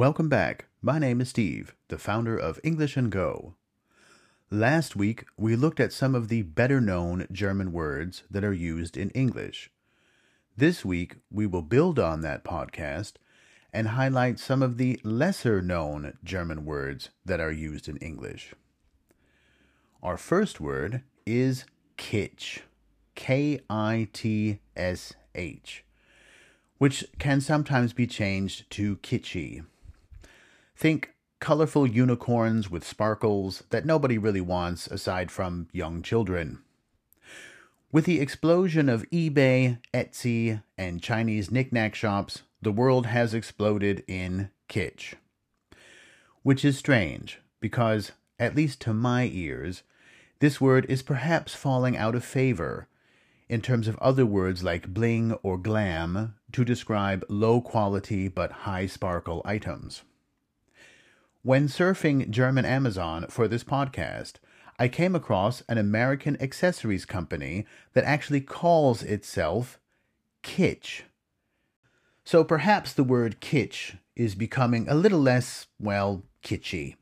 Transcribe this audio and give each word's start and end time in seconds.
Welcome 0.00 0.30
back. 0.30 0.64
My 0.80 0.98
name 0.98 1.20
is 1.20 1.28
Steve, 1.28 1.74
the 1.88 1.98
founder 1.98 2.34
of 2.34 2.58
English 2.64 2.96
and 2.96 3.12
Go. 3.12 3.56
Last 4.50 4.96
week, 4.96 5.26
we 5.36 5.56
looked 5.56 5.78
at 5.78 5.92
some 5.92 6.14
of 6.14 6.28
the 6.28 6.40
better 6.40 6.80
known 6.80 7.26
German 7.30 7.70
words 7.70 8.22
that 8.30 8.42
are 8.42 8.50
used 8.50 8.96
in 8.96 9.10
English. 9.10 9.70
This 10.56 10.86
week, 10.86 11.16
we 11.30 11.46
will 11.46 11.60
build 11.60 11.98
on 11.98 12.22
that 12.22 12.44
podcast 12.44 13.16
and 13.74 13.88
highlight 13.88 14.38
some 14.40 14.62
of 14.62 14.78
the 14.78 14.98
lesser 15.04 15.60
known 15.60 16.16
German 16.24 16.64
words 16.64 17.10
that 17.26 17.40
are 17.40 17.52
used 17.52 17.86
in 17.86 17.98
English. 17.98 18.54
Our 20.02 20.16
first 20.16 20.62
word 20.62 21.02
is 21.26 21.66
kitsch. 21.98 22.60
K 23.14 23.60
I 23.68 24.08
T 24.14 24.60
S 24.74 25.12
H, 25.34 25.84
which 26.78 27.04
can 27.18 27.42
sometimes 27.42 27.92
be 27.92 28.06
changed 28.06 28.70
to 28.70 28.96
kitschy. 28.96 29.66
Think 30.80 31.12
colorful 31.40 31.86
unicorns 31.86 32.70
with 32.70 32.86
sparkles 32.86 33.64
that 33.68 33.84
nobody 33.84 34.16
really 34.16 34.40
wants 34.40 34.86
aside 34.86 35.30
from 35.30 35.68
young 35.72 36.00
children. 36.00 36.60
With 37.92 38.06
the 38.06 38.18
explosion 38.18 38.88
of 38.88 39.04
eBay, 39.10 39.76
Etsy, 39.92 40.62
and 40.78 41.02
Chinese 41.02 41.50
knickknack 41.50 41.94
shops, 41.94 42.44
the 42.62 42.72
world 42.72 43.04
has 43.04 43.34
exploded 43.34 44.02
in 44.08 44.48
kitsch. 44.70 45.16
Which 46.44 46.64
is 46.64 46.78
strange, 46.78 47.42
because, 47.60 48.12
at 48.38 48.56
least 48.56 48.80
to 48.80 48.94
my 48.94 49.28
ears, 49.30 49.82
this 50.38 50.62
word 50.62 50.86
is 50.88 51.02
perhaps 51.02 51.54
falling 51.54 51.94
out 51.94 52.14
of 52.14 52.24
favor 52.24 52.88
in 53.50 53.60
terms 53.60 53.86
of 53.86 53.98
other 53.98 54.24
words 54.24 54.64
like 54.64 54.94
bling 54.94 55.34
or 55.42 55.58
glam 55.58 56.36
to 56.52 56.64
describe 56.64 57.22
low 57.28 57.60
quality 57.60 58.28
but 58.28 58.64
high 58.64 58.86
sparkle 58.86 59.42
items. 59.44 60.04
When 61.42 61.68
surfing 61.68 62.28
German 62.28 62.66
Amazon 62.66 63.24
for 63.30 63.48
this 63.48 63.64
podcast, 63.64 64.34
I 64.78 64.88
came 64.88 65.14
across 65.14 65.62
an 65.70 65.78
American 65.78 66.36
accessories 66.38 67.06
company 67.06 67.64
that 67.94 68.04
actually 68.04 68.42
calls 68.42 69.02
itself 69.02 69.80
Kitsch. 70.42 71.00
So 72.24 72.44
perhaps 72.44 72.92
the 72.92 73.04
word 73.04 73.40
kitsch 73.40 73.96
is 74.14 74.34
becoming 74.34 74.86
a 74.86 74.94
little 74.94 75.18
less, 75.18 75.66
well, 75.78 76.24
kitschy. 76.44 76.96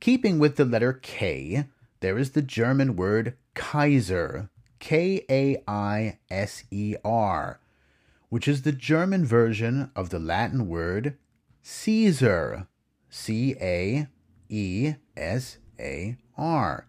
Keeping 0.00 0.40
with 0.40 0.56
the 0.56 0.64
letter 0.64 0.92
K, 0.92 1.66
there 2.00 2.18
is 2.18 2.32
the 2.32 2.42
German 2.42 2.96
word 2.96 3.36
Kaiser, 3.54 4.50
K 4.80 5.24
A 5.30 5.62
I 5.68 6.18
S 6.32 6.64
E 6.72 6.96
R, 7.04 7.60
which 8.28 8.48
is 8.48 8.62
the 8.62 8.72
German 8.72 9.24
version 9.24 9.92
of 9.94 10.10
the 10.10 10.18
Latin 10.18 10.66
word 10.66 11.16
Caesar, 11.62 12.66
C 13.10 13.54
A 13.60 14.08
E 14.48 14.94
S 15.16 15.58
A 15.78 16.16
R. 16.36 16.86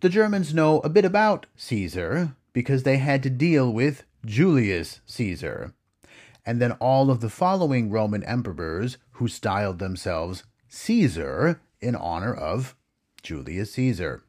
The 0.00 0.08
Germans 0.08 0.52
know 0.52 0.80
a 0.80 0.88
bit 0.88 1.04
about 1.04 1.46
Caesar 1.56 2.36
because 2.52 2.82
they 2.82 2.98
had 2.98 3.22
to 3.22 3.30
deal 3.30 3.72
with 3.72 4.04
Julius 4.24 5.00
Caesar, 5.06 5.74
and 6.44 6.60
then 6.60 6.72
all 6.72 7.10
of 7.10 7.20
the 7.20 7.30
following 7.30 7.90
Roman 7.90 8.22
emperors 8.24 8.98
who 9.12 9.28
styled 9.28 9.78
themselves 9.78 10.44
Caesar 10.68 11.60
in 11.80 11.94
honor 11.94 12.34
of 12.34 12.74
Julius 13.22 13.72
Caesar. 13.74 14.24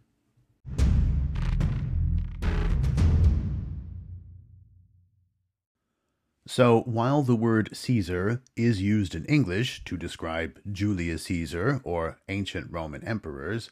So, 6.48 6.82
while 6.82 7.24
the 7.24 7.36
word 7.36 7.76
Caesar 7.76 8.42
is 8.56 8.82
used 8.82 9.16
in 9.16 9.26
English 9.26 9.84
to 9.86 9.98
describe 9.98 10.60
Julius 10.72 11.24
Caesar 11.24 11.82
or 11.84 12.20
ancient 12.30 12.72
Roman 12.72 13.04
emperors, 13.04 13.72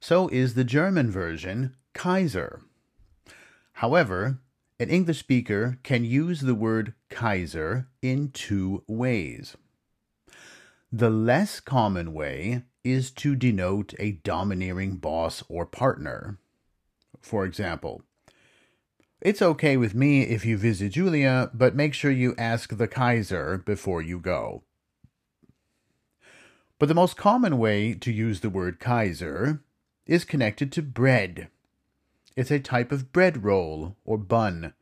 so 0.00 0.28
is 0.28 0.54
the 0.54 0.64
German 0.64 1.10
version 1.10 1.74
Kaiser. 1.92 2.62
However, 3.74 4.38
an 4.78 4.90
English 4.90 5.18
speaker 5.18 5.78
can 5.82 6.04
use 6.04 6.40
the 6.40 6.54
word 6.54 6.94
Kaiser 7.10 7.88
in 8.00 8.30
two 8.30 8.84
ways. 8.86 9.56
The 10.92 11.10
less 11.10 11.58
common 11.58 12.12
way 12.12 12.62
is 12.84 13.10
to 13.12 13.34
denote 13.34 13.94
a 13.98 14.12
domineering 14.12 14.98
boss 14.98 15.42
or 15.48 15.66
partner. 15.66 16.38
For 17.20 17.44
example, 17.44 18.04
it's 19.22 19.40
okay 19.40 19.76
with 19.76 19.94
me 19.94 20.22
if 20.22 20.44
you 20.44 20.58
visit 20.58 20.92
Julia, 20.92 21.48
but 21.54 21.76
make 21.76 21.94
sure 21.94 22.10
you 22.10 22.34
ask 22.36 22.76
the 22.76 22.88
Kaiser 22.88 23.56
before 23.56 24.02
you 24.02 24.18
go. 24.18 24.64
But 26.80 26.88
the 26.88 26.94
most 26.94 27.16
common 27.16 27.58
way 27.58 27.94
to 27.94 28.10
use 28.10 28.40
the 28.40 28.50
word 28.50 28.80
Kaiser 28.80 29.60
is 30.06 30.24
connected 30.24 30.72
to 30.72 30.82
bread. 30.82 31.46
It's 32.34 32.50
a 32.50 32.58
type 32.58 32.90
of 32.90 33.12
bread 33.12 33.44
roll 33.44 33.94
or 34.04 34.18
bun. 34.18 34.74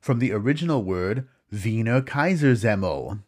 From 0.00 0.18
the 0.18 0.32
original 0.32 0.82
word 0.82 1.28
Wiener 1.50 2.00
Kaisersemmel, 2.00 3.20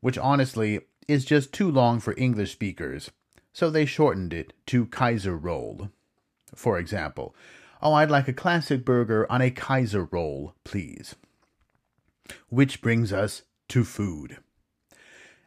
which 0.00 0.16
honestly 0.16 0.80
is 1.06 1.26
just 1.26 1.52
too 1.52 1.70
long 1.70 2.00
for 2.00 2.14
English 2.16 2.52
speakers, 2.52 3.10
so 3.52 3.68
they 3.68 3.84
shortened 3.84 4.32
it 4.32 4.54
to 4.66 4.86
Kaiser 4.86 5.36
roll. 5.36 5.90
For 6.54 6.78
example, 6.78 7.34
Oh, 7.84 7.94
I'd 7.94 8.12
like 8.12 8.28
a 8.28 8.32
classic 8.32 8.84
burger 8.84 9.26
on 9.28 9.42
a 9.42 9.50
Kaiser 9.50 10.04
roll, 10.04 10.54
please. 10.62 11.16
Which 12.48 12.80
brings 12.80 13.12
us 13.12 13.42
to 13.70 13.82
food. 13.82 14.38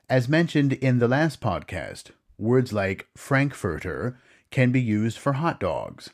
As 0.09 0.28
mentioned 0.28 0.74
in 0.74 1.00
the 1.00 1.07
last 1.07 1.40
podcast, 1.40 2.12
words 2.38 2.74
like 2.74 3.07
Frankfurter 3.16 4.19
can 4.51 4.74
be 4.74 4.81
used 4.81 5.18
for 5.18 5.34
hot 5.34 5.62
dogs. 5.62 6.09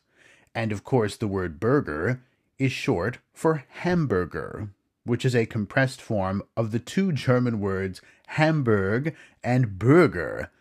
And 0.53 0.71
of 0.71 0.83
course, 0.83 1.17
the 1.17 1.27
word 1.27 1.59
burger 1.59 2.21
is 2.59 2.71
short 2.71 3.17
for 3.33 3.63
hamburger, 3.69 4.69
which 5.03 5.25
is 5.25 5.35
a 5.35 5.47
compressed 5.47 6.01
form 6.01 6.43
of 6.55 6.71
the 6.71 6.79
two 6.79 7.11
German 7.11 7.59
words 7.59 7.99
Hamburg 8.27 9.15
and 9.43 9.79
Burger. 9.79 10.51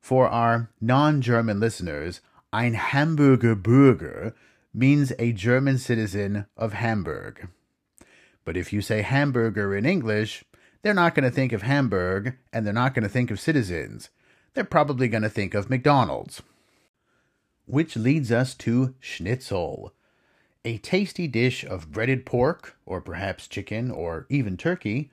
For 0.00 0.26
our 0.28 0.70
non 0.80 1.20
German 1.20 1.60
listeners, 1.60 2.20
ein 2.52 2.74
Hamburger 2.74 3.54
Burger 3.54 4.34
means 4.74 5.12
a 5.18 5.32
German 5.32 5.78
citizen 5.78 6.46
of 6.56 6.72
Hamburg. 6.72 7.48
But 8.44 8.56
if 8.56 8.72
you 8.72 8.80
say 8.80 9.02
hamburger 9.02 9.74
in 9.74 9.86
English, 9.86 10.44
they're 10.82 10.94
not 10.94 11.14
going 11.14 11.24
to 11.24 11.30
think 11.30 11.52
of 11.52 11.62
Hamburg 11.62 12.36
and 12.52 12.66
they're 12.66 12.72
not 12.72 12.94
going 12.94 13.04
to 13.04 13.08
think 13.08 13.30
of 13.30 13.40
citizens. 13.40 14.10
They're 14.54 14.64
probably 14.64 15.08
going 15.08 15.22
to 15.22 15.30
think 15.30 15.54
of 15.54 15.70
McDonald's. 15.70 16.42
Which 17.66 17.96
leads 17.96 18.32
us 18.32 18.54
to 18.56 18.94
schnitzel, 18.98 19.94
a 20.64 20.78
tasty 20.78 21.28
dish 21.28 21.64
of 21.64 21.92
breaded 21.92 22.26
pork, 22.26 22.76
or 22.84 23.00
perhaps 23.00 23.48
chicken, 23.48 23.90
or 23.90 24.26
even 24.28 24.56
turkey. 24.56 25.10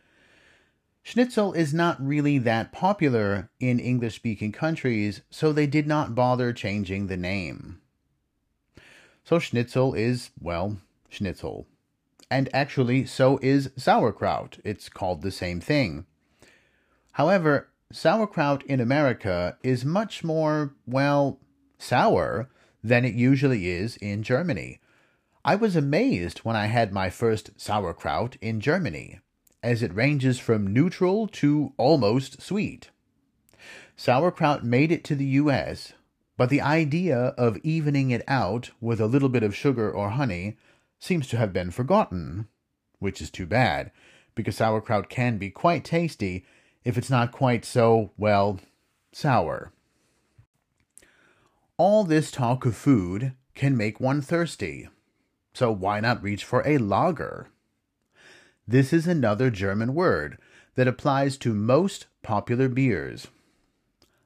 Schnitzel 1.03 1.53
is 1.53 1.74
not 1.74 2.06
really 2.06 2.38
that 2.40 2.72
popular 2.72 3.50
in 3.59 3.80
English 3.80 4.16
speaking 4.16 4.52
countries, 4.52 5.22
so 5.30 5.53
they 5.53 5.68
did 5.68 5.88
not 5.88 6.16
bother 6.16 6.52
changing 6.52 7.08
the 7.08 7.18
name. 7.18 7.80
So 9.24 9.40
schnitzel 9.40 9.94
is, 9.94 10.31
well, 10.40 10.78
schnitzel. 11.09 11.68
And 12.31 12.50
actually, 12.53 13.06
so 13.06 13.40
is 13.41 13.72
sauerkraut. 13.75 14.59
It's 14.63 14.90
called 14.90 15.22
the 15.22 15.31
same 15.31 15.59
thing. 15.59 16.06
However, 17.13 17.69
sauerkraut 17.91 18.63
in 18.63 18.79
America 18.79 19.58
is 19.63 19.84
much 19.84 20.24
more, 20.24 20.75
well, 20.85 21.40
sour 21.78 22.50
than 22.84 23.06
it 23.06 23.13
usually 23.13 23.69
is 23.69 23.97
in 23.97 24.24
Germany. 24.24 24.79
I 25.44 25.56
was 25.56 25.75
amazed 25.75 26.40
when 26.40 26.56
I 26.56 26.68
had 26.68 26.94
my 26.94 27.09
first 27.09 27.52
sauerkraut 27.58 28.35
in 28.41 28.59
Germany, 28.59 29.20
as 29.64 29.82
it 29.82 29.96
ranges 29.96 30.38
from 30.38 30.72
neutral 30.72 31.28
to 31.28 31.73
almost 31.78 32.41
sweet. 32.41 32.90
Sauerkraut 33.96 34.64
made 34.64 34.91
it 34.91 35.03
to 35.05 35.16
the 35.16 35.26
US 35.26 35.93
but 36.40 36.50
the 36.50 36.62
idea 36.62 37.18
of 37.38 37.58
evening 37.64 38.12
it 38.12 38.24
out 38.26 38.70
with 38.80 39.02
a 39.02 39.08
little 39.08 39.28
bit 39.28 39.44
of 39.44 39.53
sugar 39.53 39.91
or 39.91 40.12
honey 40.12 40.56
seems 40.97 41.28
to 41.28 41.36
have 41.36 41.52
been 41.52 41.70
forgotten, 41.70 42.47
which 43.00 43.20
is 43.20 43.30
too 43.30 43.46
bad, 43.46 43.91
because 44.36 44.56
sauerkraut 44.56 45.09
can 45.09 45.38
be 45.38 45.50
quite 45.50 45.84
tasty 45.84 46.46
if 46.86 46.97
it's 46.97 47.09
not 47.09 47.34
quite 47.34 47.66
so, 47.66 48.12
well, 48.18 48.58
sour. 49.12 49.74
All 51.76 52.06
this 52.06 52.32
talk 52.32 52.66
of 52.66 52.74
food 52.74 53.34
can 53.53 53.76
make 53.76 54.00
one 54.00 54.22
thirsty, 54.22 54.88
so 55.53 55.74
why 55.74 56.00
not 56.00 56.24
reach 56.24 56.46
for 56.46 56.66
a 56.66 56.78
lager? 56.78 57.50
This 58.66 58.94
is 58.94 59.08
another 59.08 59.50
German 59.50 59.94
word 59.94 60.38
that 60.76 60.88
applies 60.88 61.36
to 61.40 61.53
most 61.53 62.06
popular 62.24 62.70
beers. 62.70 63.28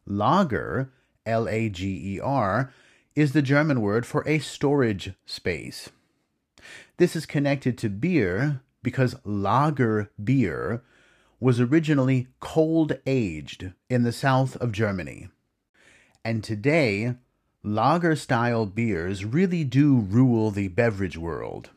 Lager 0.05 0.91
L 1.25 1.47
A 1.47 1.69
G 1.69 2.15
E 2.15 2.19
R, 2.19 2.71
is 3.15 3.33
the 3.33 3.41
German 3.41 3.81
word 3.81 4.05
for 4.05 4.27
a 4.27 4.39
storage 4.39 5.13
space. 5.25 5.89
This 6.97 7.15
is 7.15 7.25
connected 7.25 7.77
to 7.79 7.89
beer 7.89 8.61
because 8.81 9.15
lager 9.23 10.11
beer 10.21 10.83
was 11.39 11.59
originally 11.59 12.27
cold 12.39 12.93
aged 13.05 13.73
in 13.89 14.03
the 14.03 14.11
south 14.11 14.55
of 14.57 14.71
Germany. 14.71 15.27
And 16.23 16.43
today, 16.43 17.15
lager 17.63 18.15
style 18.15 18.65
beers 18.65 19.25
really 19.25 19.63
do 19.63 19.97
rule 19.97 20.51
the 20.51 20.69
beverage 20.69 21.17
world. 21.17 21.71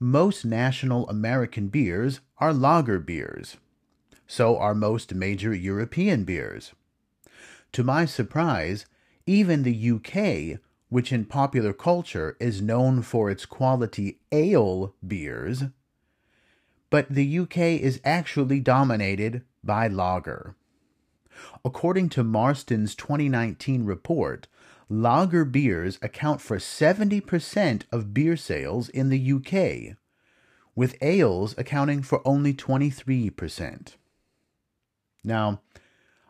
Most 0.00 0.44
national 0.44 1.08
American 1.08 1.68
beers 1.68 2.20
are 2.38 2.52
lager 2.52 2.98
beers. 2.98 3.56
So 4.26 4.58
are 4.58 4.74
most 4.74 5.14
major 5.14 5.54
European 5.54 6.24
beers. 6.24 6.72
To 7.74 7.82
my 7.82 8.04
surprise, 8.04 8.86
even 9.26 9.64
the 9.64 9.90
UK, 9.90 10.60
which 10.90 11.12
in 11.12 11.24
popular 11.24 11.72
culture 11.72 12.36
is 12.38 12.62
known 12.62 13.02
for 13.02 13.32
its 13.32 13.44
quality 13.46 14.20
ale 14.30 14.94
beers, 15.04 15.64
but 16.88 17.08
the 17.10 17.40
UK 17.40 17.58
is 17.58 18.00
actually 18.04 18.60
dominated 18.60 19.42
by 19.64 19.88
lager. 19.88 20.54
According 21.64 22.10
to 22.10 22.22
Marston's 22.22 22.94
2019 22.94 23.84
report, 23.84 24.46
lager 24.88 25.44
beers 25.44 25.98
account 26.00 26.40
for 26.40 26.58
70% 26.58 27.82
of 27.90 28.14
beer 28.14 28.36
sales 28.36 28.88
in 28.88 29.08
the 29.08 29.32
UK, 29.32 29.96
with 30.76 30.96
ales 31.02 31.56
accounting 31.58 32.02
for 32.02 32.22
only 32.24 32.54
23%. 32.54 33.94
Now, 35.24 35.60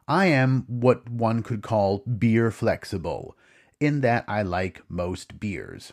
I 0.06 0.26
am 0.26 0.64
what 0.68 1.08
one 1.08 1.42
could 1.42 1.62
call 1.62 1.98
beer 2.00 2.50
flexible, 2.50 3.36
in 3.80 4.00
that 4.02 4.24
I 4.28 4.42
like 4.42 4.82
most 4.88 5.40
beers. 5.40 5.92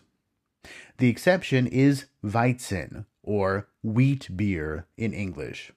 The 0.97 1.09
exception 1.09 1.65
is 1.65 2.05
Weizen, 2.23 3.05
or 3.23 3.67
wheat 3.81 4.35
beer 4.35 4.85
in 4.97 5.13
English. 5.13 5.71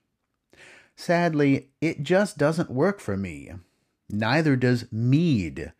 Sadly, 0.96 1.70
it 1.80 2.02
just 2.02 2.36
doesn't 2.38 2.70
work 2.70 3.00
for 3.00 3.16
me. 3.16 3.52
Neither 4.10 4.56
does 4.56 4.90
mead, 4.92 5.72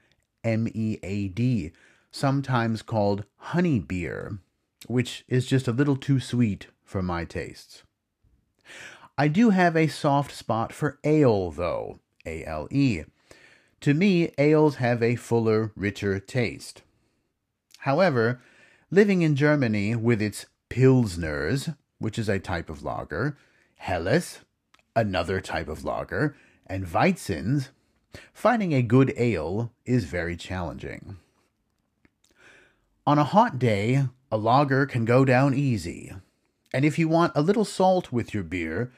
M 0.42 0.68
E 0.72 0.98
A 1.02 1.28
D, 1.28 1.72
sometimes 2.10 2.82
called 2.82 3.24
honey 3.36 3.78
beer, 3.78 4.38
which 4.86 5.24
is 5.28 5.46
just 5.46 5.68
a 5.68 5.72
little 5.72 5.96
too 5.96 6.20
sweet 6.20 6.68
for 6.84 7.02
my 7.02 7.24
tastes. 7.24 7.82
I 9.16 9.28
do 9.28 9.50
have 9.50 9.76
a 9.76 9.86
soft 9.86 10.32
spot 10.32 10.72
for 10.72 10.98
ale, 11.04 11.50
though, 11.50 12.00
A 12.26 12.44
L 12.44 12.68
E. 12.70 13.02
To 13.80 13.94
me, 13.94 14.32
ales 14.38 14.76
have 14.76 15.02
a 15.02 15.16
fuller, 15.16 15.72
richer 15.76 16.18
taste. 16.18 16.82
However, 17.78 18.40
living 18.90 19.22
in 19.22 19.36
Germany 19.36 19.94
with 19.94 20.22
its 20.22 20.46
Pilsners, 20.70 21.76
which 21.98 22.18
is 22.18 22.28
a 22.28 22.38
type 22.38 22.70
of 22.70 22.82
lager, 22.82 23.36
Helles, 23.76 24.40
another 24.96 25.40
type 25.40 25.68
of 25.68 25.84
lager, 25.84 26.34
and 26.66 26.86
Weizens, 26.86 27.68
finding 28.32 28.72
a 28.72 28.82
good 28.82 29.12
ale 29.16 29.72
is 29.84 30.04
very 30.04 30.36
challenging. 30.36 31.18
On 33.06 33.18
a 33.18 33.24
hot 33.24 33.58
day, 33.58 34.04
a 34.32 34.38
lager 34.38 34.86
can 34.86 35.04
go 35.04 35.24
down 35.24 35.52
easy. 35.52 36.12
And 36.72 36.84
if 36.84 36.98
you 36.98 37.06
want 37.06 37.32
a 37.34 37.42
little 37.42 37.66
salt 37.66 38.10
with 38.10 38.32
your 38.32 38.42
beer, 38.42 38.92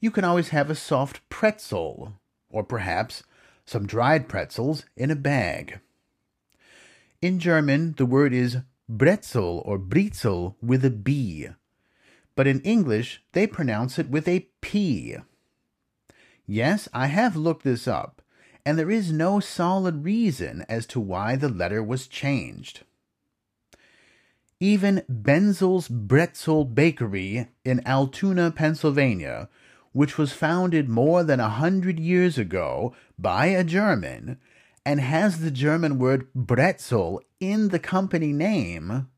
you 0.00 0.10
can 0.10 0.24
always 0.24 0.48
have 0.48 0.68
a 0.68 0.74
soft 0.74 1.20
pretzel, 1.28 2.14
or 2.52 2.62
perhaps 2.62 3.24
some 3.66 3.86
dried 3.86 4.28
pretzels 4.28 4.84
in 4.96 5.10
a 5.10 5.16
bag. 5.16 5.80
In 7.20 7.38
German, 7.38 7.94
the 7.96 8.06
word 8.06 8.32
is 8.32 8.58
Brezel 8.90 9.62
or 9.64 9.78
Britzel 9.78 10.54
with 10.62 10.84
a 10.84 10.90
B, 10.90 11.48
but 12.34 12.46
in 12.46 12.60
English, 12.60 13.22
they 13.32 13.46
pronounce 13.46 13.98
it 13.98 14.10
with 14.10 14.28
a 14.28 14.46
P. 14.60 15.16
Yes, 16.46 16.88
I 16.92 17.06
have 17.06 17.36
looked 17.36 17.64
this 17.64 17.86
up, 17.86 18.22
and 18.66 18.78
there 18.78 18.90
is 18.90 19.12
no 19.12 19.40
solid 19.40 20.04
reason 20.04 20.64
as 20.68 20.86
to 20.86 21.00
why 21.00 21.36
the 21.36 21.48
letter 21.48 21.82
was 21.82 22.06
changed. 22.06 22.80
Even 24.60 25.02
Benzel's 25.10 25.88
Bretzel 25.88 26.74
Bakery 26.74 27.48
in 27.64 27.86
Altoona, 27.86 28.50
Pennsylvania, 28.50 29.48
which 29.92 30.18
was 30.18 30.32
founded 30.32 30.88
more 30.88 31.22
than 31.22 31.40
a 31.40 31.48
hundred 31.48 32.00
years 32.00 32.38
ago 32.38 32.94
by 33.18 33.46
a 33.46 33.64
German 33.64 34.38
and 34.84 35.00
has 35.00 35.40
the 35.40 35.50
German 35.50 35.98
word 35.98 36.26
Bretzel 36.34 37.20
in 37.38 37.68
the 37.68 37.78
company 37.78 38.32
name, 38.32 39.08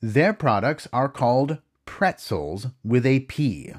their 0.00 0.32
products 0.32 0.86
are 0.92 1.08
called 1.08 1.58
pretzels 1.84 2.68
with 2.84 3.04
a 3.04 3.20
P, 3.20 3.72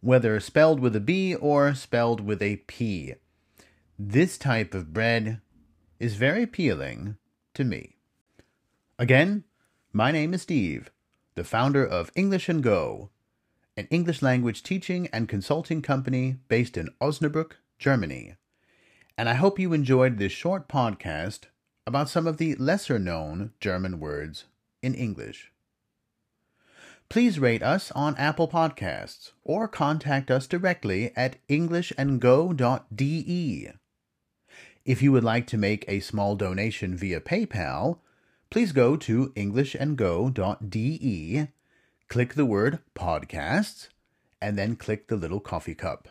whether 0.00 0.38
spelled 0.40 0.80
with 0.80 0.94
a 0.94 1.00
B 1.00 1.34
or 1.34 1.74
spelled 1.74 2.20
with 2.20 2.40
a 2.40 2.56
P. 2.68 3.14
This 3.98 4.38
type 4.38 4.74
of 4.74 4.92
bread 4.92 5.40
is 5.98 6.14
very 6.14 6.42
appealing 6.42 7.16
to 7.54 7.64
me. 7.64 7.96
Again, 8.98 9.44
my 9.92 10.12
name 10.12 10.34
is 10.34 10.42
Steve, 10.42 10.90
the 11.34 11.44
founder 11.44 11.84
of 11.84 12.12
English 12.14 12.48
and 12.48 12.62
Go, 12.62 13.10
an 13.76 13.88
English 13.90 14.22
language 14.22 14.62
teaching 14.62 15.08
and 15.12 15.28
consulting 15.28 15.82
company 15.82 16.36
based 16.48 16.76
in 16.76 16.90
Osnabrück, 17.00 17.52
Germany. 17.78 18.36
And 19.18 19.28
I 19.28 19.34
hope 19.34 19.58
you 19.58 19.72
enjoyed 19.72 20.18
this 20.18 20.32
short 20.32 20.68
podcast 20.68 21.44
about 21.86 22.08
some 22.08 22.26
of 22.26 22.38
the 22.38 22.54
lesser 22.56 22.98
known 22.98 23.52
German 23.60 24.00
words 24.00 24.44
in 24.82 24.94
English. 24.94 25.52
Please 27.08 27.38
rate 27.38 27.62
us 27.62 27.92
on 27.92 28.16
Apple 28.16 28.48
Podcasts 28.48 29.32
or 29.44 29.68
contact 29.68 30.30
us 30.30 30.46
directly 30.46 31.12
at 31.14 31.36
englishandgo.de. 31.48 33.72
If 34.84 35.02
you 35.02 35.12
would 35.12 35.24
like 35.24 35.46
to 35.48 35.56
make 35.56 35.84
a 35.86 36.00
small 36.00 36.36
donation 36.36 36.96
via 36.96 37.20
PayPal, 37.20 37.98
please 38.50 38.72
go 38.72 38.96
to 38.96 39.28
englishandgo.de, 39.30 41.48
click 42.08 42.34
the 42.34 42.46
word 42.46 42.78
podcasts, 42.94 43.88
and 44.40 44.58
then 44.58 44.76
click 44.76 45.08
the 45.08 45.16
little 45.16 45.40
coffee 45.40 45.74
cup. 45.74 46.08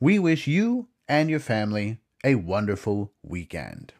We 0.00 0.18
wish 0.18 0.46
you 0.46 0.88
and 1.08 1.28
your 1.28 1.40
family 1.40 1.98
a 2.24 2.36
wonderful 2.36 3.12
weekend. 3.22 3.92